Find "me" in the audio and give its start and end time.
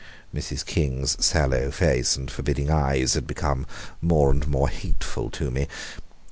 5.51-5.67